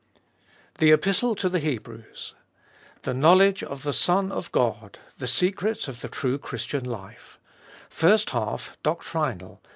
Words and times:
THE 0.79 0.91
EPISTLE 0.93 1.35
TO 1.35 1.47
THE 1.47 1.59
HEBREWS. 1.59 2.33
Eije 3.03 3.13
ItnofoUoge 3.13 3.61
of 3.61 3.83
tfje 3.83 3.93
Son 3.93 4.31
of 4.31 4.51
ffiotr 4.51 4.95
tjje 5.19 5.27
Secret 5.29 5.87
of 5.87 5.99
ttje 5.99 6.09
Erue 6.23 6.41
Christian 6.41 6.85
3Ltfe, 6.87 7.37
FIRST 7.87 8.31
HALF— 8.31 8.77
DOCTRINAL. 8.81 9.61